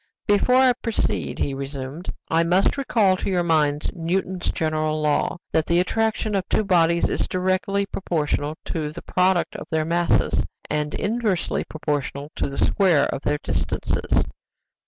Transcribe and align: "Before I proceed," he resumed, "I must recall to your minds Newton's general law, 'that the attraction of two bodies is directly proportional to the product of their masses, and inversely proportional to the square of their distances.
"Before 0.25 0.55
I 0.55 0.73
proceed," 0.73 1.37
he 1.37 1.53
resumed, 1.53 2.11
"I 2.27 2.41
must 2.43 2.75
recall 2.75 3.15
to 3.17 3.29
your 3.29 3.43
minds 3.43 3.91
Newton's 3.93 4.49
general 4.51 4.99
law, 4.99 5.37
'that 5.51 5.67
the 5.67 5.79
attraction 5.79 6.33
of 6.33 6.49
two 6.49 6.63
bodies 6.63 7.07
is 7.07 7.27
directly 7.27 7.85
proportional 7.85 8.55
to 8.65 8.89
the 8.91 9.03
product 9.03 9.55
of 9.57 9.69
their 9.69 9.85
masses, 9.85 10.43
and 10.71 10.95
inversely 10.95 11.63
proportional 11.65 12.31
to 12.37 12.49
the 12.49 12.57
square 12.57 13.05
of 13.13 13.21
their 13.21 13.37
distances. 13.43 14.23